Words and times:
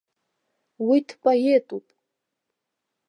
Уи 0.87 0.99
дпоетуп! 1.07 1.85